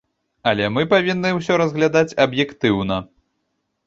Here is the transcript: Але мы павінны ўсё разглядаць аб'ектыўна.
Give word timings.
Але 0.51 0.69
мы 0.77 0.85
павінны 0.93 1.33
ўсё 1.39 1.57
разглядаць 1.63 2.17
аб'ектыўна. 2.25 2.97